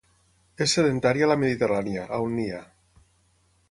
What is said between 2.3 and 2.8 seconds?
nia.